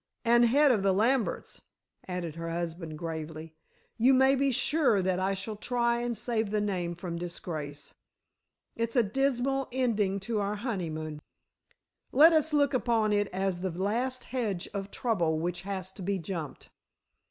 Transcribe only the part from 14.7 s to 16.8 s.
of trouble which has to be jumped."